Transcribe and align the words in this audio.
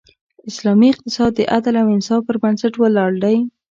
اسلامی 0.49 0.87
اقتصاد 0.93 1.31
د 1.35 1.41
عدل 1.55 1.75
او 1.81 1.87
انصاف 1.95 2.21
پر 2.27 2.35
بنسټ 2.43 2.73
ولاړ 2.77 3.11
دی. 3.23 3.37